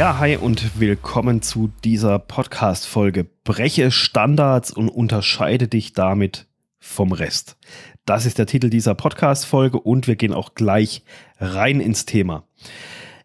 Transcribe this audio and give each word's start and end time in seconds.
Ja, 0.00 0.18
hi 0.18 0.38
und 0.38 0.80
willkommen 0.80 1.42
zu 1.42 1.70
dieser 1.84 2.18
Podcast-Folge. 2.18 3.26
Breche 3.44 3.90
Standards 3.90 4.70
und 4.72 4.88
unterscheide 4.88 5.68
dich 5.68 5.92
damit 5.92 6.46
vom 6.78 7.12
Rest. 7.12 7.58
Das 8.06 8.24
ist 8.24 8.38
der 8.38 8.46
Titel 8.46 8.70
dieser 8.70 8.94
Podcast-Folge 8.94 9.78
und 9.78 10.06
wir 10.06 10.16
gehen 10.16 10.32
auch 10.32 10.54
gleich 10.54 11.04
rein 11.38 11.80
ins 11.80 12.06
Thema. 12.06 12.44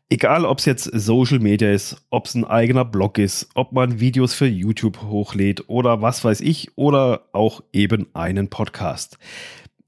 Egal, 0.09 0.44
ob 0.44 0.59
es 0.59 0.66
jetzt 0.66 0.84
Social 0.84 1.40
Media 1.40 1.72
ist, 1.72 2.05
ob 2.09 2.26
es 2.26 2.36
ein 2.36 2.44
eigener 2.44 2.84
Blog 2.84 3.20
ist, 3.20 3.48
ob 3.55 3.71
man 3.71 4.02
Videos 4.02 4.34
für 4.34 4.46
YouTube 4.46 5.02
hochlädt 5.02 5.70
oder 5.70 6.02
was 6.02 6.26
weiß 6.26 6.42
ich 6.42 6.77
oder 6.77 7.30
auch 7.32 7.63
eben 7.71 8.07
einen 8.13 8.49
Podcast 8.49 9.18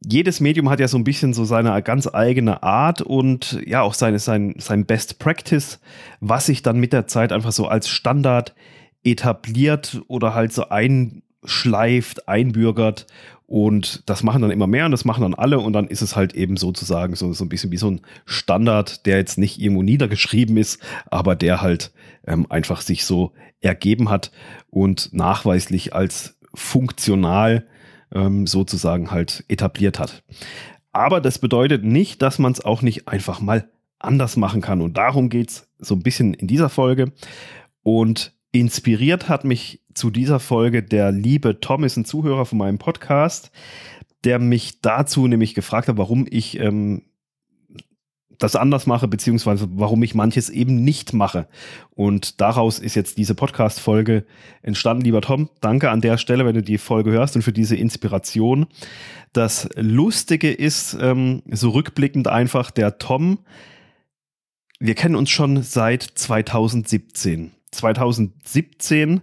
jedes 0.10 0.40
Medium 0.40 0.70
hat 0.70 0.80
ja 0.80 0.88
so 0.88 0.98
ein 0.98 1.04
bisschen 1.04 1.34
so 1.34 1.44
seine 1.44 1.82
ganz 1.82 2.08
eigene 2.12 2.64
Art 2.64 3.02
und 3.02 3.62
ja 3.66 3.82
auch 3.82 3.94
seine, 3.94 4.20
sein, 4.20 4.56
sein 4.58 4.86
Best 4.86 5.20
Practice, 5.20 5.80
was 6.20 6.46
sich 6.46 6.62
dann 6.62 6.80
mit 6.80 6.94
der 6.94 7.08
Zeit 7.08 7.32
einfach 7.32 7.52
so 7.52 7.68
als 7.68 7.90
Standard 7.90 8.56
etabliert 9.04 10.02
oder 10.08 10.34
halt 10.34 10.54
so 10.54 10.70
einschleift, 10.70 12.28
einbürgert. 12.28 13.08
Und 13.48 14.04
das 14.10 14.24
machen 14.24 14.42
dann 14.42 14.52
immer 14.52 14.68
mehr 14.68 14.86
und 14.86 14.92
das 14.92 15.06
machen 15.06 15.22
dann 15.22 15.34
alle. 15.34 15.60
Und 15.60 15.74
dann 15.74 15.88
ist 15.88 16.02
es 16.02 16.16
halt 16.16 16.34
eben 16.34 16.58
sozusagen 16.58 17.16
so, 17.16 17.32
so 17.34 17.46
ein 17.46 17.50
bisschen 17.50 17.72
wie 17.72 17.78
so 17.78 17.92
ein 17.92 18.02
Standard, 18.26 19.06
der 19.06 19.18
jetzt 19.18 19.38
nicht 19.38 19.60
irgendwo 19.60 19.84
niedergeschrieben 19.84 20.58
ist, 20.58 20.82
aber 21.10 21.36
der 21.36 21.62
halt 21.62 21.92
ähm, 22.26 22.46
einfach 22.50 22.82
sich 22.82 23.06
so 23.06 23.32
ergeben 23.62 24.10
hat 24.10 24.32
und 24.70 25.14
nachweislich 25.14 25.94
als 25.94 26.38
funktional 26.54 27.66
ähm, 28.18 28.48
sozusagen 28.48 29.12
halt 29.12 29.46
etabliert 29.48 30.00
hat. 30.00 30.24
Aber 30.92 31.22
das 31.22 31.40
bedeutet 31.40 31.84
nicht, 31.84 32.22
dass 32.22 32.40
man 32.40 32.52
es 32.52 32.66
auch 32.66 32.82
nicht 32.82 33.08
einfach 33.08 33.40
mal 33.40 33.70
anders 34.00 34.36
machen 34.38 34.62
kann. 34.62 34.82
Und 34.82 34.98
darum 34.98 35.30
geht 35.30 35.50
es 35.50 35.70
so 35.78 35.96
ein 35.96 36.04
bisschen 36.04 36.34
in 36.34 36.48
dieser 36.48 36.70
Folge. 36.70 37.12
Und 37.84 38.34
inspiriert 38.52 39.30
hat 39.30 39.44
mich 39.44 39.84
zu 39.94 40.10
dieser 40.10 40.40
Folge 40.40 40.84
der 40.84 41.12
liebe 41.12 41.60
Tom, 41.60 41.84
ist 41.84 41.98
ein 41.98 42.06
Zuhörer 42.06 42.46
von 42.46 42.58
meinem 42.58 42.80
Podcast, 42.80 43.52
der 44.24 44.40
mich 44.40 44.82
dazu 44.82 45.28
nämlich 45.28 45.54
gefragt 45.54 45.88
hat, 45.88 45.98
warum 45.98 46.26
ich 46.30 46.60
ähm, 46.60 47.04
das 48.38 48.56
anders 48.56 48.86
mache, 48.86 49.08
beziehungsweise 49.08 49.68
warum 49.72 50.04
ich 50.04 50.16
manches 50.16 50.50
eben 50.50 50.84
nicht 50.84 51.14
mache. 51.14 51.48
Und 51.92 52.40
daraus 52.42 52.80
ist 52.80 52.96
jetzt 52.96 53.18
diese 53.18 53.36
Podcast-Folge 53.36 54.26
entstanden. 54.62 55.04
Lieber 55.04 55.22
Tom, 55.22 55.50
danke 55.62 55.90
an 55.90 56.02
der 56.02 56.18
Stelle, 56.18 56.46
wenn 56.46 56.56
du 56.56 56.62
die 56.62 56.78
Folge 56.78 57.12
hörst 57.12 57.36
und 57.36 57.42
für 57.42 57.54
diese 57.54 57.76
Inspiration. 57.76 58.68
Das 59.34 59.70
Lustige 59.76 60.52
ist, 60.52 60.98
ähm, 61.00 61.42
so 61.50 61.72
rückblickend 61.72 62.28
einfach, 62.28 62.72
der 62.72 62.98
Tom, 63.00 63.40
wir 64.80 64.94
kennen 64.94 65.16
uns 65.16 65.30
schon 65.30 65.64
seit 65.64 66.04
2017. 66.04 67.52
2017 67.72 69.22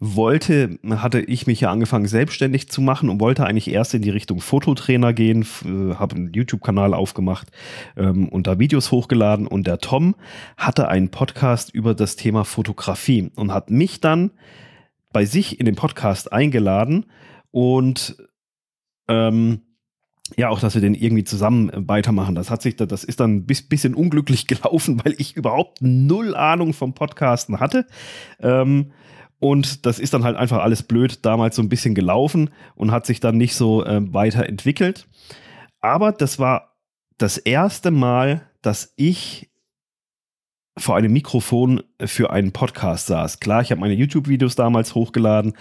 wollte, 0.00 0.78
hatte 0.88 1.20
ich 1.20 1.46
mich 1.46 1.60
ja 1.60 1.70
angefangen 1.70 2.06
selbstständig 2.06 2.70
zu 2.70 2.80
machen 2.80 3.10
und 3.10 3.20
wollte 3.20 3.44
eigentlich 3.44 3.70
erst 3.70 3.92
in 3.92 4.00
die 4.00 4.08
Richtung 4.08 4.40
Fototrainer 4.40 5.12
gehen, 5.12 5.46
äh, 5.64 5.94
habe 5.94 6.16
einen 6.16 6.32
YouTube-Kanal 6.32 6.94
aufgemacht 6.94 7.48
ähm, 7.98 8.30
und 8.30 8.46
da 8.46 8.58
Videos 8.58 8.90
hochgeladen 8.90 9.46
und 9.46 9.66
der 9.66 9.78
Tom 9.78 10.16
hatte 10.56 10.88
einen 10.88 11.10
Podcast 11.10 11.74
über 11.74 11.94
das 11.94 12.16
Thema 12.16 12.44
Fotografie 12.44 13.30
und 13.36 13.52
hat 13.52 13.70
mich 13.70 14.00
dann 14.00 14.30
bei 15.12 15.26
sich 15.26 15.60
in 15.60 15.66
den 15.66 15.74
Podcast 15.74 16.32
eingeladen 16.32 17.04
und 17.50 18.16
ähm, 19.06 19.60
ja, 20.36 20.48
auch, 20.48 20.60
dass 20.60 20.74
wir 20.74 20.80
den 20.80 20.94
irgendwie 20.94 21.24
zusammen 21.24 21.70
weitermachen. 21.74 22.36
Das 22.36 22.50
hat 22.50 22.62
sich, 22.62 22.76
das 22.76 23.04
ist 23.04 23.20
dann 23.20 23.38
ein 23.38 23.46
bisschen 23.46 23.94
unglücklich 23.94 24.46
gelaufen, 24.46 25.00
weil 25.04 25.14
ich 25.18 25.36
überhaupt 25.36 25.82
null 25.82 26.34
Ahnung 26.34 26.72
vom 26.72 26.94
Podcasten 26.94 27.60
hatte. 27.60 27.86
Ähm, 28.38 28.92
und 29.40 29.86
das 29.86 29.98
ist 29.98 30.14
dann 30.14 30.22
halt 30.22 30.36
einfach 30.36 30.58
alles 30.58 30.82
blöd 30.82 31.24
damals 31.24 31.56
so 31.56 31.62
ein 31.62 31.70
bisschen 31.70 31.94
gelaufen 31.94 32.50
und 32.76 32.92
hat 32.92 33.06
sich 33.06 33.20
dann 33.20 33.38
nicht 33.38 33.56
so 33.56 33.84
äh, 33.84 34.00
weiterentwickelt. 34.12 35.08
Aber 35.80 36.12
das 36.12 36.38
war 36.38 36.76
das 37.16 37.38
erste 37.38 37.90
Mal, 37.90 38.42
dass 38.62 38.92
ich 38.96 39.50
vor 40.78 40.96
einem 40.96 41.12
Mikrofon 41.12 41.82
für 42.04 42.30
einen 42.30 42.52
Podcast 42.52 43.06
saß. 43.06 43.40
Klar, 43.40 43.62
ich 43.62 43.70
habe 43.70 43.80
meine 43.80 43.94
YouTube-Videos 43.94 44.54
damals 44.56 44.94
hochgeladen, 44.94 45.54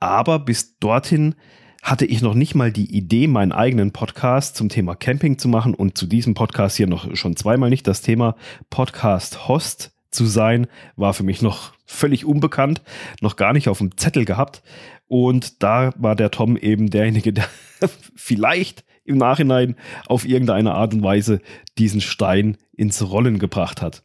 aber 0.00 0.40
bis 0.40 0.78
dorthin 0.78 1.34
hatte 1.82 2.04
ich 2.04 2.20
noch 2.22 2.34
nicht 2.34 2.54
mal 2.54 2.72
die 2.72 2.94
Idee, 2.94 3.26
meinen 3.26 3.52
eigenen 3.52 3.92
Podcast 3.92 4.56
zum 4.56 4.68
Thema 4.68 4.96
Camping 4.96 5.38
zu 5.38 5.48
machen 5.48 5.74
und 5.74 5.96
zu 5.96 6.06
diesem 6.06 6.34
Podcast 6.34 6.76
hier 6.76 6.86
noch 6.86 7.16
schon 7.16 7.36
zweimal 7.36 7.70
nicht. 7.70 7.86
Das 7.86 8.02
Thema 8.02 8.36
Podcast-Host 8.68 9.92
zu 10.10 10.26
sein, 10.26 10.66
war 10.96 11.14
für 11.14 11.22
mich 11.22 11.42
noch 11.42 11.72
völlig 11.86 12.24
unbekannt, 12.24 12.82
noch 13.20 13.36
gar 13.36 13.52
nicht 13.52 13.68
auf 13.68 13.78
dem 13.78 13.96
Zettel 13.96 14.24
gehabt. 14.24 14.62
Und 15.08 15.62
da 15.62 15.92
war 15.96 16.14
der 16.16 16.30
Tom 16.30 16.56
eben 16.56 16.90
derjenige, 16.90 17.32
der 17.32 17.48
vielleicht 18.14 18.84
im 19.04 19.18
Nachhinein 19.18 19.76
auf 20.06 20.26
irgendeine 20.26 20.74
Art 20.74 20.94
und 20.94 21.02
Weise 21.02 21.40
diesen 21.78 22.00
Stein 22.00 22.56
ins 22.72 23.10
Rollen 23.10 23.38
gebracht 23.38 23.82
hat. 23.82 24.04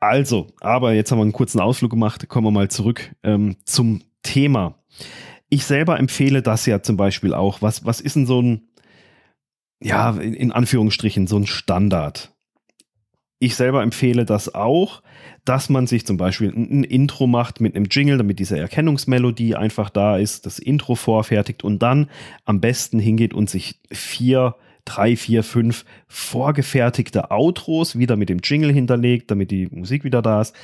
Also, 0.00 0.48
aber 0.60 0.92
jetzt 0.92 1.10
haben 1.10 1.18
wir 1.18 1.22
einen 1.22 1.32
kurzen 1.32 1.60
Ausflug 1.60 1.90
gemacht, 1.90 2.28
kommen 2.28 2.46
wir 2.46 2.50
mal 2.50 2.68
zurück 2.68 3.14
ähm, 3.22 3.56
zum 3.64 4.02
Thema. 4.22 4.74
Ich 5.48 5.64
selber 5.64 5.98
empfehle 5.98 6.42
das 6.42 6.66
ja 6.66 6.82
zum 6.82 6.96
Beispiel 6.96 7.34
auch. 7.34 7.62
Was, 7.62 7.84
was 7.84 8.00
ist 8.00 8.16
denn 8.16 8.26
so 8.26 8.40
ein, 8.40 8.68
ja, 9.80 10.10
in, 10.10 10.34
in 10.34 10.52
Anführungsstrichen, 10.52 11.26
so 11.26 11.36
ein 11.36 11.46
Standard? 11.46 12.36
Ich 13.40 13.54
selber 13.54 13.82
empfehle 13.82 14.24
das 14.24 14.54
auch, 14.54 15.02
dass 15.44 15.68
man 15.68 15.86
sich 15.86 16.04
zum 16.04 16.16
Beispiel 16.16 16.50
ein 16.50 16.82
Intro 16.82 17.28
macht 17.28 17.60
mit 17.60 17.76
einem 17.76 17.86
Jingle, 17.88 18.18
damit 18.18 18.40
diese 18.40 18.58
Erkennungsmelodie 18.58 19.54
einfach 19.54 19.90
da 19.90 20.16
ist, 20.16 20.44
das 20.44 20.58
Intro 20.58 20.96
vorfertigt 20.96 21.62
und 21.62 21.80
dann 21.80 22.10
am 22.44 22.60
besten 22.60 22.98
hingeht 22.98 23.34
und 23.34 23.48
sich 23.48 23.80
vier, 23.92 24.56
drei, 24.84 25.16
vier, 25.16 25.44
fünf 25.44 25.84
vorgefertigte 26.08 27.30
Outros 27.30 27.96
wieder 27.96 28.16
mit 28.16 28.28
dem 28.28 28.40
Jingle 28.42 28.72
hinterlegt, 28.72 29.30
damit 29.30 29.52
die 29.52 29.68
Musik 29.68 30.02
wieder 30.02 30.20
da 30.20 30.40
ist. 30.40 30.54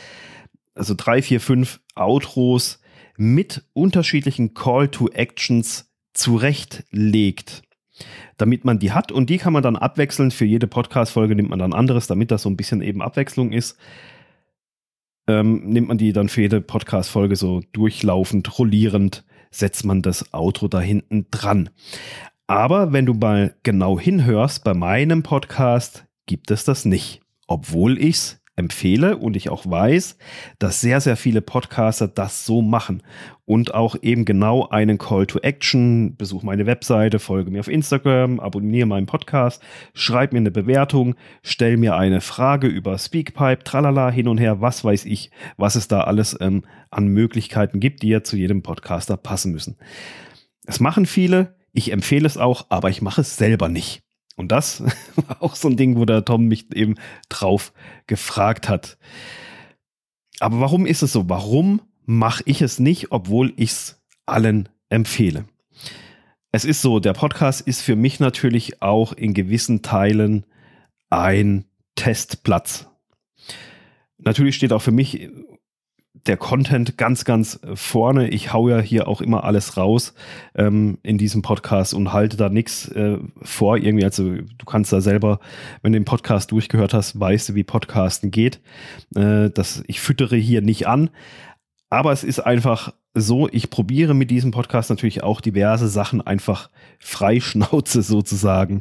Also 0.75 0.95
drei, 0.97 1.23
vier, 1.23 1.41
fünf 1.41 1.81
Outros 1.95 2.81
mit 3.17 3.63
unterschiedlichen 3.73 4.55
Call 4.55 4.89
to 4.89 5.09
Actions 5.11 5.93
zurechtlegt 6.13 7.63
damit 8.37 8.65
man 8.65 8.79
die 8.79 8.93
hat 8.93 9.13
und 9.13 9.31
die 9.31 9.39
kann 9.39 9.53
man 9.53 9.63
dann 9.63 9.77
abwechselnd 9.77 10.35
für 10.35 10.45
jede 10.45 10.67
Podcast-Folge 10.67 11.35
nimmt 11.35 11.51
man 11.51 11.59
dann 11.59 11.73
anderes, 11.73 12.07
damit 12.07 12.31
das 12.31 12.43
so 12.43 12.51
ein 12.51 12.57
bisschen 12.57 12.83
eben 12.83 13.03
Abwechslung 13.03 13.53
ist. 13.53 13.79
Ähm, 15.27 15.63
nimmt 15.65 15.89
man 15.89 15.99
die 15.99 16.13
dann 16.13 16.29
für 16.29 16.43
jede 16.43 16.61
Podcast-Folge 16.61 17.37
so 17.37 17.63
durchlaufend, 17.73 18.59
rollierend, 18.59 19.25
setzt 19.51 19.85
man 19.85 20.03
das 20.03 20.35
Outro 20.35 20.69
da 20.69 20.81
hinten 20.81 21.27
dran. 21.31 21.71
Aber 22.47 22.93
wenn 22.93 23.07
du 23.07 23.15
mal 23.15 23.57
genau 23.63 23.99
hinhörst, 23.99 24.65
bei 24.65 24.75
meinem 24.75 25.23
Podcast 25.23 26.07
gibt 26.27 26.51
es 26.51 26.65
das 26.65 26.85
nicht. 26.85 27.23
Obwohl 27.47 27.99
ich 27.99 28.17
es 28.17 28.44
empfehle 28.57 29.17
und 29.17 29.37
ich 29.37 29.51
auch 29.51 29.69
weiß, 29.69 30.17
dass 30.59 30.81
sehr, 30.81 31.01
sehr 31.01 31.17
viele 31.17 31.41
Podcaster 31.41 32.09
das 32.09 32.47
so 32.47 32.63
machen 32.63 33.03
und 33.45 33.75
auch 33.75 33.97
eben 34.01 34.25
genau 34.25 34.69
einen 34.69 34.99
Call 34.99 35.27
to 35.27 35.41
Action, 35.41 36.17
besuch 36.17 36.43
meine 36.43 36.67
Webseite, 36.67 37.19
folge 37.19 37.51
mir 37.51 37.61
auf 37.61 37.69
Instagram, 37.69 38.41
abonniere 38.41 38.87
meinen 38.87 39.07
Podcast, 39.07 39.63
schreib 39.93 40.33
mir 40.33 40.39
eine 40.39 40.51
Bewertung, 40.51 41.15
stell 41.43 41.77
mir 41.77 41.97
eine 41.97 42.21
Frage 42.21 42.69
über 42.69 42.97
Speakpipe, 42.97 43.65
tralala, 43.65 44.11
hin 44.11 44.29
und 44.29 44.39
her, 44.39 44.61
was 44.61 44.85
weiß 44.85 45.05
ich, 45.05 45.31
was 45.57 45.75
es 45.75 45.89
da 45.89 46.03
alles 46.03 46.37
ähm, 46.41 46.65
an 46.91 47.09
Möglichkeiten 47.09 47.81
gibt, 47.81 48.03
die 48.03 48.09
ja 48.09 48.23
zu 48.23 48.37
jedem 48.37 48.63
Podcaster 48.63 49.17
passen 49.17 49.53
müssen. 49.53 49.77
Das 50.65 50.81
machen 50.81 51.07
viele, 51.07 51.57
ich 51.73 51.93
empfehle 51.93 52.27
es 52.27 52.39
auch, 52.39 52.67
aber 52.69 52.89
ich 52.89 53.03
mache 53.03 53.21
es 53.23 53.37
selber 53.37 53.69
nicht. 53.69 54.05
Und 54.37 54.53
das 54.53 54.83
war 55.17 55.43
auch 55.43 55.55
so 55.55 55.69
ein 55.69 55.77
Ding, 55.77 55.97
wo 55.97 56.05
der 56.05 56.25
Tom 56.25 56.47
mich 56.47 56.75
eben 56.75 56.97
drauf 57.29 57.73
gefragt 58.07 58.69
hat. 58.69 58.99
Aber 60.41 60.61
warum 60.61 60.87
ist 60.87 61.03
es 61.03 61.13
so? 61.13 61.29
Warum 61.29 61.81
mache 62.05 62.43
ich 62.47 62.61
es 62.61 62.79
nicht, 62.79 63.13
obwohl 63.13 63.53
ich 63.57 63.71
es 63.71 64.03
allen 64.27 64.69
empfehle? 64.89 65.47
Es 66.53 66.65
ist 66.65 66.83
so, 66.83 67.01
der 67.01 67.15
Podcast 67.15 67.63
ist 67.63 67.83
für 67.83 67.97
mich 67.97 68.21
natürlich 68.21 68.83
auch 68.83 69.13
in 69.13 69.35
gewissen 69.35 69.83
Teilen 69.83 70.47
ein 71.11 71.65
Testplatz. 71.97 72.89
Natürlich 74.19 74.57
steht 74.57 74.73
auch 74.73 74.83
für 74.83 74.93
mich 74.93 75.31
der 76.27 76.37
Content 76.37 76.97
ganz, 76.97 77.25
ganz 77.25 77.61
vorne. 77.75 78.29
Ich 78.29 78.53
hau 78.53 78.69
ja 78.69 78.81
hier 78.81 79.09
auch 79.09 79.21
immer 79.21 79.45
alles 79.45 79.77
raus 79.77 80.15
ähm, 80.55 80.99
in 81.03 81.19
diesem 81.19 81.43
Podcast 81.43 81.93
und 81.93 82.13
halte 82.13 82.37
da 82.37 82.49
nichts 82.49 82.89
äh, 82.89 83.19
vor. 83.43 83.77
Irgendwie, 83.77 84.05
also 84.05 84.31
du 84.31 84.67
kannst 84.67 84.93
da 84.93 85.01
selber, 85.01 85.41
wenn 85.83 85.93
du 85.93 85.99
den 85.99 86.07
Podcast 86.07 86.51
durchgehört 86.51 86.95
hast, 86.95 87.19
weißt 87.19 87.51
du, 87.51 87.55
wie 87.55 87.65
Podcasten 87.65 88.31
geht. 88.31 88.61
Äh, 89.15 89.51
das, 89.51 89.85
ich 89.87 90.01
füttere 90.01 90.37
hier 90.37 90.63
nicht 90.63 90.87
an. 90.87 91.11
Aber 91.91 92.13
es 92.13 92.25
ist 92.25 92.41
einfach 92.41 92.93
so, 93.15 93.49
ich 93.53 93.71
probiere 93.71 94.15
mit 94.15 94.31
diesem 94.31 94.51
Podcast 94.51 94.91
natürlich 94.91 95.23
auch 95.23 95.41
diverse 95.41 95.89
Sachen 95.89 96.21
einfach 96.21 96.71
freischnauze 96.99 98.03
sozusagen 98.03 98.81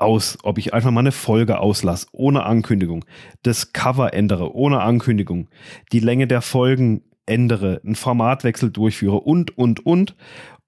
aus, 0.00 0.38
ob 0.42 0.58
ich 0.58 0.74
einfach 0.74 0.90
mal 0.90 1.00
eine 1.00 1.12
Folge 1.12 1.60
auslasse, 1.60 2.06
ohne 2.12 2.44
Ankündigung, 2.44 3.04
das 3.42 3.72
Cover 3.72 4.14
ändere, 4.14 4.54
ohne 4.54 4.80
Ankündigung, 4.80 5.48
die 5.92 6.00
Länge 6.00 6.26
der 6.26 6.42
Folgen 6.42 7.02
ändere, 7.26 7.80
einen 7.84 7.94
Formatwechsel 7.94 8.70
durchführe 8.70 9.20
und, 9.20 9.56
und, 9.56 9.86
und. 9.86 10.16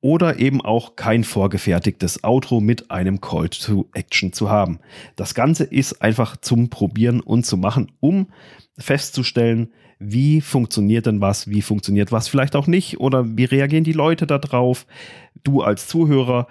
Oder 0.04 0.40
eben 0.40 0.60
auch 0.60 0.96
kein 0.96 1.22
vorgefertigtes 1.22 2.24
Outro 2.24 2.60
mit 2.60 2.90
einem 2.90 3.20
Call 3.20 3.48
to 3.50 3.88
Action 3.94 4.32
zu 4.32 4.50
haben. 4.50 4.80
Das 5.14 5.32
Ganze 5.32 5.62
ist 5.62 6.02
einfach 6.02 6.36
zum 6.36 6.70
Probieren 6.70 7.20
und 7.20 7.46
zu 7.46 7.56
machen, 7.56 7.92
um 8.00 8.26
festzustellen, 8.76 9.72
wie 10.00 10.40
funktioniert 10.40 11.06
denn 11.06 11.20
was, 11.20 11.48
wie 11.48 11.62
funktioniert 11.62 12.10
was 12.10 12.26
vielleicht 12.26 12.56
auch 12.56 12.66
nicht 12.66 12.98
oder 12.98 13.36
wie 13.36 13.44
reagieren 13.44 13.84
die 13.84 13.92
Leute 13.92 14.26
darauf, 14.26 14.86
du 15.44 15.62
als 15.62 15.86
Zuhörer 15.86 16.48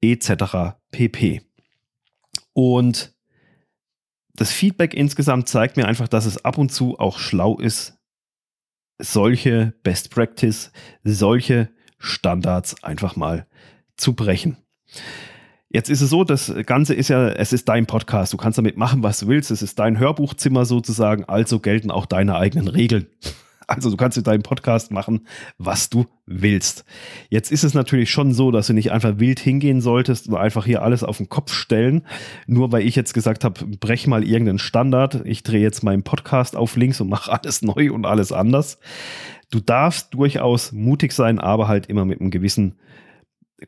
etc. 0.00 0.76
pp. 0.90 1.42
Und 2.54 3.14
das 4.34 4.50
Feedback 4.50 4.94
insgesamt 4.94 5.48
zeigt 5.48 5.76
mir 5.76 5.86
einfach, 5.86 6.08
dass 6.08 6.24
es 6.24 6.44
ab 6.44 6.58
und 6.58 6.72
zu 6.72 6.98
auch 6.98 7.18
schlau 7.18 7.58
ist, 7.58 7.98
solche 8.98 9.74
Best 9.82 10.10
Practice, 10.10 10.72
solche 11.02 11.70
Standards 11.98 12.82
einfach 12.82 13.16
mal 13.16 13.46
zu 13.96 14.14
brechen. 14.14 14.56
Jetzt 15.68 15.90
ist 15.90 16.02
es 16.02 16.10
so, 16.10 16.22
das 16.22 16.52
Ganze 16.66 16.94
ist 16.94 17.08
ja, 17.08 17.28
es 17.30 17.52
ist 17.52 17.68
dein 17.68 17.86
Podcast. 17.86 18.32
Du 18.32 18.36
kannst 18.36 18.58
damit 18.58 18.76
machen, 18.76 19.02
was 19.02 19.18
du 19.18 19.26
willst. 19.26 19.50
Es 19.50 19.60
ist 19.60 19.78
dein 19.80 19.98
Hörbuchzimmer 19.98 20.64
sozusagen. 20.66 21.24
Also 21.24 21.58
gelten 21.58 21.90
auch 21.90 22.06
deine 22.06 22.36
eigenen 22.36 22.68
Regeln. 22.68 23.08
Also 23.66 23.90
du 23.90 23.96
kannst 23.96 24.16
mit 24.16 24.26
deinem 24.26 24.42
Podcast 24.42 24.90
machen, 24.90 25.26
was 25.58 25.90
du 25.90 26.06
willst. 26.26 26.84
Jetzt 27.28 27.52
ist 27.52 27.64
es 27.64 27.74
natürlich 27.74 28.10
schon 28.10 28.32
so, 28.32 28.50
dass 28.50 28.66
du 28.66 28.72
nicht 28.72 28.92
einfach 28.92 29.18
wild 29.18 29.40
hingehen 29.40 29.80
solltest 29.80 30.28
und 30.28 30.36
einfach 30.36 30.64
hier 30.64 30.82
alles 30.82 31.02
auf 31.02 31.18
den 31.18 31.28
Kopf 31.28 31.52
stellen. 31.52 32.02
Nur 32.46 32.72
weil 32.72 32.86
ich 32.86 32.96
jetzt 32.96 33.14
gesagt 33.14 33.44
habe, 33.44 33.66
brech 33.66 34.06
mal 34.06 34.24
irgendeinen 34.24 34.58
Standard. 34.58 35.22
Ich 35.24 35.42
drehe 35.42 35.62
jetzt 35.62 35.82
meinen 35.82 36.02
Podcast 36.02 36.56
auf 36.56 36.76
links 36.76 37.00
und 37.00 37.08
mache 37.08 37.32
alles 37.32 37.62
neu 37.62 37.92
und 37.92 38.06
alles 38.06 38.32
anders. 38.32 38.78
Du 39.50 39.60
darfst 39.60 40.14
durchaus 40.14 40.72
mutig 40.72 41.12
sein, 41.12 41.38
aber 41.38 41.68
halt 41.68 41.86
immer 41.86 42.04
mit 42.04 42.20
einem 42.20 42.30
gewissen 42.30 42.76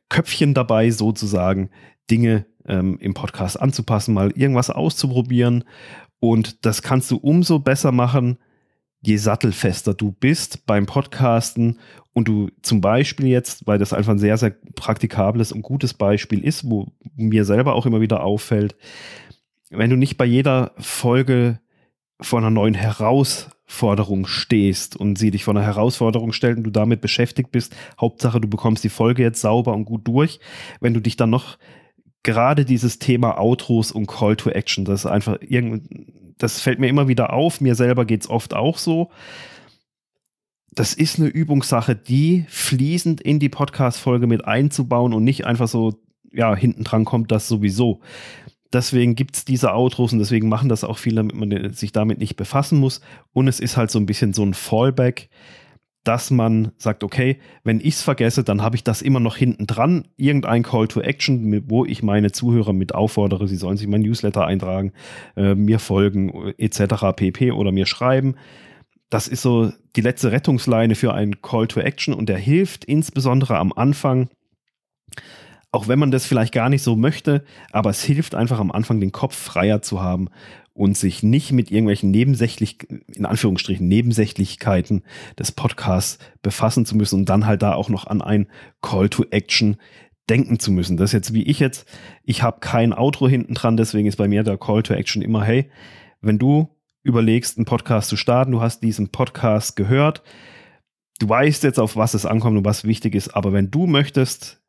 Köpfchen 0.08 0.54
dabei, 0.54 0.90
sozusagen 0.90 1.70
Dinge 2.10 2.46
ähm, 2.66 2.98
im 3.00 3.14
Podcast 3.14 3.60
anzupassen, 3.60 4.14
mal 4.14 4.32
irgendwas 4.32 4.70
auszuprobieren. 4.70 5.64
Und 6.18 6.64
das 6.64 6.82
kannst 6.82 7.10
du 7.10 7.16
umso 7.16 7.58
besser 7.58 7.92
machen, 7.92 8.38
je 9.06 9.16
sattelfester 9.16 9.94
du 9.94 10.12
bist 10.12 10.66
beim 10.66 10.86
Podcasten 10.86 11.78
und 12.12 12.28
du 12.28 12.48
zum 12.62 12.80
Beispiel 12.80 13.28
jetzt, 13.28 13.66
weil 13.66 13.78
das 13.78 13.92
einfach 13.92 14.12
ein 14.12 14.18
sehr, 14.18 14.36
sehr 14.36 14.54
praktikables 14.74 15.52
und 15.52 15.62
gutes 15.62 15.94
Beispiel 15.94 16.42
ist, 16.42 16.68
wo 16.68 16.88
mir 17.14 17.44
selber 17.44 17.74
auch 17.74 17.86
immer 17.86 18.00
wieder 18.00 18.24
auffällt, 18.24 18.74
wenn 19.70 19.90
du 19.90 19.96
nicht 19.96 20.16
bei 20.16 20.24
jeder 20.24 20.72
Folge 20.78 21.60
vor 22.20 22.38
einer 22.38 22.50
neuen 22.50 22.74
Herausforderung 22.74 24.26
stehst 24.26 24.96
und 24.96 25.18
sie 25.18 25.30
dich 25.30 25.44
vor 25.44 25.54
einer 25.54 25.64
Herausforderung 25.64 26.32
stellt 26.32 26.56
und 26.56 26.64
du 26.64 26.70
damit 26.70 27.00
beschäftigt 27.00 27.52
bist, 27.52 27.76
Hauptsache 28.00 28.40
du 28.40 28.48
bekommst 28.48 28.82
die 28.84 28.88
Folge 28.88 29.22
jetzt 29.22 29.40
sauber 29.40 29.74
und 29.74 29.84
gut 29.84 30.08
durch, 30.08 30.40
wenn 30.80 30.94
du 30.94 31.00
dich 31.00 31.16
dann 31.16 31.30
noch 31.30 31.58
gerade 32.22 32.64
dieses 32.64 32.98
Thema 32.98 33.38
Outros 33.38 33.92
und 33.92 34.06
Call 34.06 34.36
to 34.36 34.50
Action, 34.50 34.84
das 34.84 35.04
ist 35.04 35.10
einfach 35.10 35.38
irgendein 35.42 36.16
das 36.38 36.60
fällt 36.60 36.78
mir 36.78 36.88
immer 36.88 37.08
wieder 37.08 37.32
auf, 37.32 37.60
mir 37.60 37.74
selber 37.74 38.04
geht 38.04 38.22
es 38.22 38.30
oft 38.30 38.54
auch 38.54 38.78
so. 38.78 39.10
Das 40.72 40.92
ist 40.92 41.18
eine 41.18 41.28
Übungssache, 41.28 41.96
die 41.96 42.44
fließend 42.48 43.20
in 43.22 43.38
die 43.38 43.48
Podcast-Folge 43.48 44.26
mit 44.26 44.44
einzubauen 44.44 45.14
und 45.14 45.24
nicht 45.24 45.46
einfach 45.46 45.68
so, 45.68 45.94
ja, 46.32 46.54
hinten 46.54 46.84
dran 46.84 47.06
kommt 47.06 47.32
das 47.32 47.48
sowieso. 47.48 48.00
Deswegen 48.72 49.14
gibt 49.14 49.36
es 49.36 49.44
diese 49.46 49.72
Outros 49.72 50.12
und 50.12 50.18
deswegen 50.18 50.50
machen 50.50 50.68
das 50.68 50.84
auch 50.84 50.98
viele, 50.98 51.16
damit 51.16 51.36
man 51.36 51.72
sich 51.72 51.92
damit 51.92 52.18
nicht 52.18 52.36
befassen 52.36 52.78
muss. 52.78 53.00
Und 53.32 53.48
es 53.48 53.60
ist 53.60 53.78
halt 53.78 53.90
so 53.90 53.98
ein 53.98 54.06
bisschen 54.06 54.34
so 54.34 54.44
ein 54.44 54.52
Fallback 54.52 55.30
dass 56.06 56.30
man 56.30 56.70
sagt, 56.78 57.02
okay, 57.02 57.38
wenn 57.64 57.80
ich 57.80 57.94
es 57.94 58.02
vergesse, 58.02 58.44
dann 58.44 58.62
habe 58.62 58.76
ich 58.76 58.84
das 58.84 59.02
immer 59.02 59.18
noch 59.18 59.36
hinten 59.36 59.66
dran, 59.66 60.06
irgendein 60.16 60.62
Call 60.62 60.86
to 60.86 61.00
Action, 61.00 61.64
wo 61.68 61.84
ich 61.84 62.02
meine 62.02 62.30
Zuhörer 62.30 62.72
mit 62.72 62.94
auffordere, 62.94 63.48
sie 63.48 63.56
sollen 63.56 63.76
sich 63.76 63.88
mein 63.88 64.02
Newsletter 64.02 64.46
eintragen, 64.46 64.92
äh, 65.36 65.56
mir 65.56 65.80
folgen 65.80 66.52
etc. 66.58 67.12
pp. 67.16 67.50
oder 67.50 67.72
mir 67.72 67.86
schreiben. 67.86 68.36
Das 69.10 69.26
ist 69.26 69.42
so 69.42 69.72
die 69.96 70.00
letzte 70.00 70.30
Rettungsleine 70.30 70.94
für 70.94 71.12
einen 71.12 71.42
Call 71.42 71.66
to 71.66 71.80
Action 71.80 72.14
und 72.14 72.28
der 72.28 72.38
hilft 72.38 72.84
insbesondere 72.84 73.58
am 73.58 73.72
Anfang, 73.72 74.28
auch 75.72 75.88
wenn 75.88 75.98
man 75.98 76.12
das 76.12 76.24
vielleicht 76.24 76.52
gar 76.52 76.68
nicht 76.68 76.82
so 76.82 76.94
möchte, 76.94 77.44
aber 77.72 77.90
es 77.90 78.04
hilft 78.04 78.36
einfach 78.36 78.60
am 78.60 78.70
Anfang 78.70 79.00
den 79.00 79.12
Kopf 79.12 79.34
freier 79.34 79.82
zu 79.82 80.00
haben 80.00 80.28
und 80.76 80.96
sich 80.96 81.22
nicht 81.22 81.52
mit 81.52 81.70
irgendwelchen 81.70 82.10
nebensächlich, 82.10 82.86
in 83.14 83.24
Anführungsstrichen, 83.24 83.88
Nebensächlichkeiten 83.88 85.02
des 85.38 85.52
Podcasts 85.52 86.18
befassen 86.42 86.84
zu 86.84 86.96
müssen 86.96 87.20
und 87.20 87.28
dann 87.28 87.46
halt 87.46 87.62
da 87.62 87.72
auch 87.74 87.88
noch 87.88 88.06
an 88.06 88.20
ein 88.20 88.46
Call 88.82 89.08
to 89.08 89.24
Action 89.30 89.78
denken 90.28 90.58
zu 90.58 90.70
müssen. 90.70 90.96
Das 90.96 91.10
ist 91.10 91.14
jetzt 91.14 91.32
wie 91.32 91.44
ich 91.44 91.60
jetzt, 91.60 91.88
ich 92.24 92.42
habe 92.42 92.60
kein 92.60 92.92
Outro 92.92 93.26
hinten 93.26 93.54
dran, 93.54 93.76
deswegen 93.76 94.06
ist 94.06 94.16
bei 94.16 94.28
mir 94.28 94.42
der 94.42 94.58
Call 94.58 94.82
to 94.82 94.92
Action 94.92 95.22
immer, 95.22 95.44
hey, 95.44 95.70
wenn 96.20 96.38
du 96.38 96.68
überlegst, 97.02 97.56
einen 97.56 97.64
Podcast 97.64 98.08
zu 98.10 98.16
starten, 98.16 98.52
du 98.52 98.60
hast 98.60 98.82
diesen 98.82 99.08
Podcast 99.08 99.76
gehört, 99.76 100.22
du 101.20 101.28
weißt 101.28 101.62
jetzt, 101.62 101.78
auf 101.78 101.96
was 101.96 102.12
es 102.12 102.26
ankommt 102.26 102.58
und 102.58 102.64
was 102.64 102.84
wichtig 102.84 103.14
ist, 103.14 103.34
aber 103.34 103.52
wenn 103.52 103.70
du 103.70 103.86
möchtest, 103.86 104.60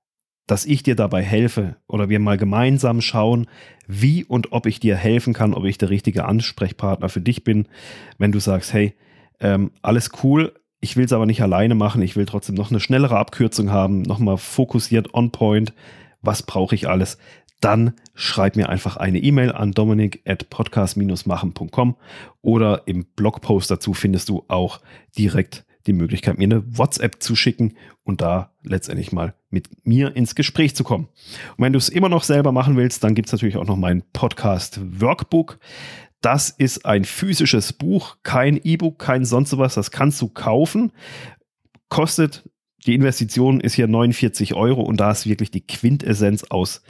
dass 0.47 0.65
ich 0.65 0.81
dir 0.81 0.95
dabei 0.95 1.21
helfe 1.21 1.75
oder 1.87 2.09
wir 2.09 2.19
mal 2.19 2.37
gemeinsam 2.37 3.01
schauen, 3.01 3.47
wie 3.85 4.23
und 4.23 4.53
ob 4.53 4.65
ich 4.65 4.79
dir 4.79 4.95
helfen 4.95 5.33
kann, 5.33 5.53
ob 5.53 5.65
ich 5.65 5.77
der 5.77 5.89
richtige 5.89 6.25
Ansprechpartner 6.25 7.09
für 7.09 7.21
dich 7.21 7.43
bin, 7.43 7.67
wenn 8.17 8.31
du 8.31 8.39
sagst, 8.39 8.73
hey, 8.73 8.95
ähm, 9.39 9.71
alles 9.81 10.09
cool, 10.23 10.53
ich 10.79 10.95
will 10.95 11.05
es 11.05 11.13
aber 11.13 11.25
nicht 11.25 11.41
alleine 11.41 11.75
machen, 11.75 12.01
ich 12.01 12.15
will 12.15 12.25
trotzdem 12.25 12.55
noch 12.55 12.71
eine 12.71 12.79
schnellere 12.79 13.17
Abkürzung 13.17 13.71
haben, 13.71 14.01
nochmal 14.01 14.37
fokussiert 14.37 15.13
on 15.13 15.31
point, 15.31 15.73
was 16.21 16.43
brauche 16.43 16.75
ich 16.75 16.87
alles, 16.87 17.17
dann 17.59 17.93
schreib 18.13 18.55
mir 18.55 18.69
einfach 18.69 18.97
eine 18.97 19.19
E-Mail 19.19 19.51
an 19.51 19.71
dominik 19.71 20.21
at 20.25 20.49
podcast-machen.com 20.49 21.95
oder 22.41 22.83
im 22.85 23.05
Blogpost 23.15 23.69
dazu 23.69 23.93
findest 23.93 24.29
du 24.29 24.45
auch 24.47 24.79
direkt 25.17 25.65
die 25.87 25.93
Möglichkeit, 25.93 26.37
mir 26.37 26.45
eine 26.45 26.77
WhatsApp 26.77 27.21
zu 27.21 27.35
schicken 27.35 27.75
und 28.03 28.21
da 28.21 28.51
letztendlich 28.63 29.11
mal 29.11 29.33
mit 29.49 29.85
mir 29.85 30.15
ins 30.15 30.35
Gespräch 30.35 30.75
zu 30.75 30.83
kommen. 30.83 31.07
Und 31.57 31.63
wenn 31.63 31.73
du 31.73 31.77
es 31.77 31.89
immer 31.89 32.09
noch 32.09 32.23
selber 32.23 32.51
machen 32.51 32.77
willst, 32.77 33.03
dann 33.03 33.15
gibt 33.15 33.27
es 33.27 33.33
natürlich 33.33 33.57
auch 33.57 33.65
noch 33.65 33.77
mein 33.77 34.03
Podcast 34.13 34.79
Workbook. 35.01 35.59
Das 36.21 36.49
ist 36.49 36.85
ein 36.85 37.05
physisches 37.05 37.73
Buch, 37.73 38.17
kein 38.23 38.59
E-Book, 38.63 38.99
kein 38.99 39.25
sonst 39.25 39.57
was. 39.57 39.75
Das 39.75 39.91
kannst 39.91 40.21
du 40.21 40.27
kaufen. 40.27 40.91
Kostet, 41.89 42.49
die 42.85 42.95
Investition 42.95 43.61
ist 43.61 43.75
hier 43.75 43.87
49 43.87 44.53
Euro 44.53 44.81
und 44.81 44.97
da 44.97 45.11
ist 45.11 45.27
wirklich 45.27 45.51
die 45.51 45.65
Quintessenz 45.65 46.43
aus 46.43 46.81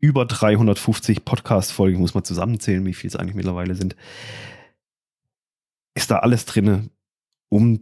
über 0.00 0.26
350 0.26 1.24
Podcast-Folgen, 1.24 1.98
muss 1.98 2.14
man 2.14 2.24
zusammenzählen, 2.24 2.84
wie 2.84 2.92
viel 2.92 3.08
es 3.08 3.16
eigentlich 3.16 3.36
mittlerweile 3.36 3.74
sind. 3.74 3.96
Ist 5.94 6.10
da 6.10 6.18
alles 6.18 6.44
drin, 6.44 6.90
um 7.48 7.80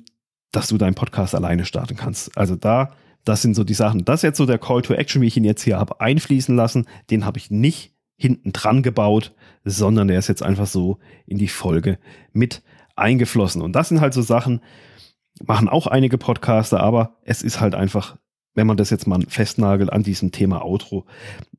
dass 0.53 0.69
du 0.69 0.79
deinen 0.79 0.95
Podcast 0.95 1.35
alleine 1.35 1.65
starten 1.65 1.97
kannst. 1.97 2.37
Also 2.37 2.57
da, 2.57 2.93
das 3.25 3.43
sind 3.43 3.55
so 3.55 3.65
die 3.65 3.75
Sachen. 3.75 4.05
Das 4.05 4.21
ist 4.21 4.23
jetzt 4.23 4.39
so 4.39 4.47
der 4.47 4.59
Call 4.59 4.83
to 4.83 4.95
Action, 4.95 5.23
wie 5.23 5.27
ich 5.27 5.37
ihn 5.37 5.45
jetzt 5.45 5.63
hier 5.63 5.79
habe 5.79 6.01
einfließen 6.01 6.55
lassen. 6.55 6.87
Den 7.11 7.25
habe 7.25 7.39
ich 7.39 7.51
nicht 7.51 7.95
hinten 8.17 8.53
dran 8.53 8.83
gebaut, 8.83 9.35
sondern 9.65 10.09
der 10.09 10.19
ist 10.19 10.29
jetzt 10.29 10.43
einfach 10.43 10.67
so 10.67 10.99
in 11.27 11.39
die 11.39 11.49
Folge 11.49 11.99
mit 12.33 12.63
eingeflossen. 12.95 13.63
Und 13.63 13.73
das 13.73 13.89
sind 13.89 14.01
halt 14.01 14.15
so 14.15 14.23
Sachen, 14.23 14.61
machen 15.43 15.69
auch 15.69 15.87
einige 15.87 16.19
Podcaster, 16.19 16.81
aber 16.81 17.17
es 17.25 17.43
ist 17.43 17.61
halt 17.61 17.75
einfach 17.75 18.17
wenn 18.55 18.67
man 18.67 18.77
das 18.77 18.91
jetzt 18.91 19.07
mal 19.07 19.23
festnagelt 19.29 19.93
an 19.93 20.03
diesem 20.03 20.33
Thema 20.33 20.65
Outro, 20.65 21.07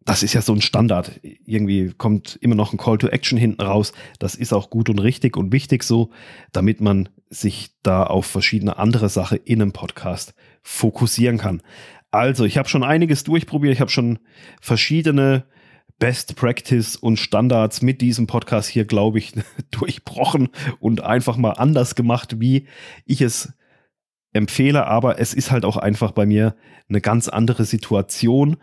das 0.06 0.24
ist 0.24 0.34
ja 0.34 0.42
so 0.42 0.54
ein 0.54 0.62
Standard. 0.62 1.20
Irgendwie 1.46 1.94
kommt 1.98 2.38
immer 2.42 2.56
noch 2.56 2.74
ein 2.74 2.78
Call 2.78 2.98
to 2.98 3.08
Action 3.08 3.38
hinten 3.38 3.62
raus. 3.62 3.94
Das 4.20 4.36
ist 4.36 4.54
auch 4.54 4.70
gut 4.70 4.90
und 4.90 5.00
richtig 5.00 5.38
und 5.38 5.52
wichtig 5.52 5.84
so, 5.84 6.10
damit 6.52 6.82
man 6.82 7.10
sich 7.30 7.72
da 7.84 8.04
auf 8.04 8.26
verschiedene 8.26 8.78
andere 8.78 9.10
Sachen 9.10 9.40
in 9.46 9.62
einem 9.62 9.72
Podcast 9.72 10.34
fokussieren 10.62 11.38
kann. 11.38 11.62
Also, 12.12 12.46
ich 12.46 12.58
habe 12.58 12.70
schon 12.70 12.84
einiges 12.84 13.24
durchprobiert. 13.24 13.74
Ich 13.74 13.82
habe 13.82 13.90
schon 13.90 14.20
verschiedene 14.62 15.46
Best 16.00 16.36
Practice 16.36 16.96
und 16.96 17.18
Standards 17.18 17.82
mit 17.82 18.02
diesem 18.02 18.28
Podcast 18.28 18.70
hier, 18.70 18.86
glaube 18.86 19.20
ich, 19.20 19.34
durchbrochen 19.72 20.50
und 20.80 21.02
einfach 21.02 21.38
mal 21.38 21.54
anders 21.54 21.96
gemacht, 21.96 22.40
wie 22.40 22.68
ich 23.06 23.22
es 23.22 23.54
empfehle, 24.34 24.88
aber 24.88 25.20
es 25.20 25.34
ist 25.34 25.52
halt 25.52 25.66
auch 25.66 25.78
einfach 25.78 26.12
bei 26.12 26.26
mir 26.26 26.56
eine 26.90 27.02
ganz 27.02 27.30
andere 27.30 27.66
Situation. 27.66 28.58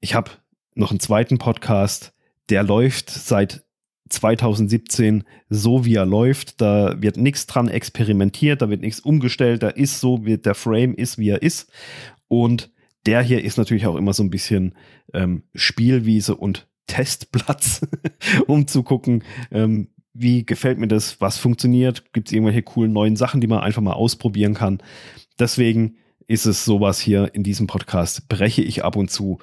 Ich 0.00 0.14
habe 0.14 0.30
noch 0.74 0.90
einen 0.90 1.00
zweiten 1.00 1.38
Podcast, 1.38 2.12
der 2.48 2.62
läuft 2.62 3.10
seit 3.10 3.64
2017 4.08 5.24
so, 5.48 5.84
wie 5.84 5.94
er 5.94 6.06
läuft. 6.06 6.60
Da 6.60 7.00
wird 7.00 7.16
nichts 7.16 7.46
dran 7.46 7.68
experimentiert, 7.68 8.60
da 8.60 8.68
wird 8.68 8.80
nichts 8.82 9.00
umgestellt, 9.00 9.62
da 9.62 9.68
ist 9.68 10.00
so, 10.00 10.24
wie 10.26 10.36
der 10.36 10.54
Frame 10.54 10.94
ist, 10.94 11.18
wie 11.18 11.30
er 11.30 11.42
ist. 11.42 11.70
Und 12.28 12.70
der 13.06 13.22
hier 13.22 13.42
ist 13.42 13.56
natürlich 13.56 13.86
auch 13.86 13.96
immer 13.96 14.12
so 14.12 14.22
ein 14.22 14.30
bisschen 14.30 14.74
ähm, 15.14 15.44
Spielwiese 15.54 16.36
und 16.36 16.68
Testplatz, 16.86 17.86
um 18.46 18.66
zu 18.66 18.82
gucken, 18.82 19.24
ähm, 19.50 19.88
wie 20.12 20.44
gefällt 20.44 20.78
mir 20.78 20.88
das, 20.88 21.20
was 21.20 21.38
funktioniert, 21.38 22.12
gibt 22.12 22.28
es 22.28 22.32
irgendwelche 22.32 22.62
coolen 22.62 22.92
neuen 22.92 23.16
Sachen, 23.16 23.40
die 23.40 23.46
man 23.46 23.60
einfach 23.60 23.82
mal 23.82 23.92
ausprobieren 23.92 24.54
kann. 24.54 24.82
Deswegen 25.38 25.96
ist 26.26 26.46
es 26.46 26.64
sowas 26.64 27.00
hier 27.00 27.34
in 27.34 27.42
diesem 27.42 27.66
Podcast, 27.66 28.28
breche 28.28 28.62
ich 28.62 28.84
ab 28.84 28.96
und 28.96 29.10
zu 29.10 29.38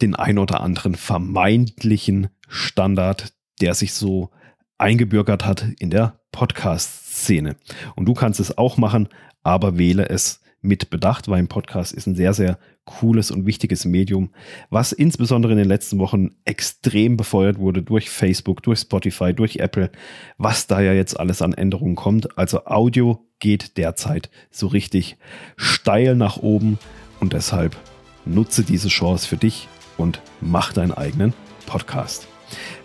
den 0.00 0.14
ein 0.14 0.38
oder 0.38 0.60
anderen 0.60 0.94
vermeintlichen 0.94 2.28
Standard, 2.48 3.32
der 3.60 3.74
sich 3.74 3.92
so 3.92 4.30
eingebürgert 4.78 5.44
hat 5.44 5.66
in 5.78 5.90
der 5.90 6.20
Podcast-Szene. 6.32 7.56
Und 7.96 8.06
du 8.06 8.14
kannst 8.14 8.38
es 8.40 8.56
auch 8.56 8.76
machen, 8.76 9.08
aber 9.42 9.78
wähle 9.78 10.08
es 10.08 10.40
mit 10.60 10.90
Bedacht, 10.90 11.28
weil 11.28 11.38
ein 11.38 11.48
Podcast 11.48 11.92
ist 11.92 12.06
ein 12.06 12.16
sehr, 12.16 12.34
sehr 12.34 12.58
cooles 12.84 13.30
und 13.30 13.46
wichtiges 13.46 13.84
Medium, 13.84 14.30
was 14.70 14.92
insbesondere 14.92 15.52
in 15.52 15.58
den 15.58 15.68
letzten 15.68 15.98
Wochen 15.98 16.30
extrem 16.44 17.16
befeuert 17.16 17.58
wurde 17.58 17.82
durch 17.82 18.10
Facebook, 18.10 18.62
durch 18.62 18.80
Spotify, 18.80 19.34
durch 19.34 19.56
Apple, 19.56 19.90
was 20.36 20.66
da 20.66 20.80
ja 20.80 20.92
jetzt 20.92 21.18
alles 21.20 21.42
an 21.42 21.52
Änderungen 21.52 21.96
kommt. 21.96 22.38
Also 22.38 22.64
Audio 22.64 23.24
geht 23.38 23.76
derzeit 23.76 24.30
so 24.50 24.66
richtig 24.66 25.16
steil 25.56 26.16
nach 26.16 26.38
oben 26.38 26.78
und 27.20 27.32
deshalb 27.32 27.76
nutze 28.24 28.62
diese 28.62 28.88
Chance 28.88 29.28
für 29.28 29.36
dich 29.36 29.68
und 29.96 30.20
mach 30.40 30.72
deinen 30.72 30.92
eigenen 30.92 31.34
Podcast. 31.66 32.26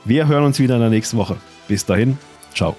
Wir 0.05 0.27
hören 0.27 0.43
uns 0.43 0.59
wieder 0.59 0.75
in 0.75 0.81
der 0.81 0.89
nächsten 0.89 1.17
Woche. 1.17 1.37
Bis 1.67 1.85
dahin, 1.85 2.17
ciao. 2.53 2.75